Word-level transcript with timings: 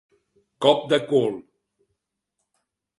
Cop 0.67 0.81
de 0.95 0.99
cul. 1.13 1.37